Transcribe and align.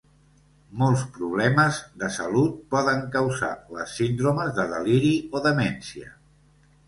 Molts 0.83 1.01
problemes 1.17 1.81
de 2.03 2.07
salut 2.15 2.55
poden 2.75 3.03
causar 3.17 3.51
les 3.77 3.93
síndromes 3.99 4.51
de 4.61 4.67
deliri 4.73 5.11
o 5.35 5.43
demència. 5.47 6.11